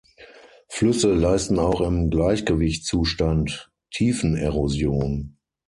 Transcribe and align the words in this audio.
Flüsse 0.67 1.13
leisten 1.13 1.59
auch 1.59 1.79
im 1.79 2.09
Gleichgewichtszustand 2.09 3.69
Tiefenerosion. 3.91 5.37